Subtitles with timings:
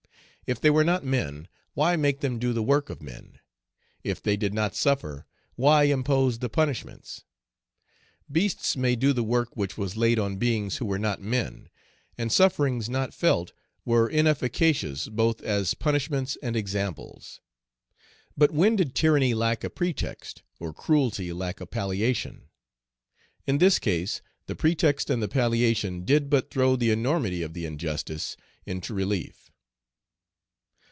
[0.47, 3.39] If they were not men, why make them do the work of men?
[4.03, 7.23] If they did not suffer, why impose the punishments?
[8.29, 11.69] Beasts may do the work which was laid on beings who were not men;
[12.17, 13.53] and sufferings not felt
[13.85, 17.39] were inefficacious both as punishments and examples.
[18.35, 22.49] But when did tyranny lack a pretext, or cruelty lack a palliation?
[23.47, 27.65] In this case, the pretext and the palliation did but throw the enormity of the
[27.65, 29.37] injustice into relief.